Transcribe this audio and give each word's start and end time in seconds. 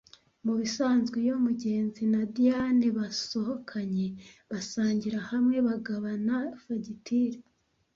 Mubisanzwe 0.43 1.15
iyo 1.23 1.35
Mugenzi 1.45 2.01
na 2.13 2.21
Diyane 2.35 2.85
basohokanye 2.97 4.05
basangira 4.49 5.19
hamwe, 5.29 5.57
bagabana 5.67 6.35
fagitire. 6.63 7.39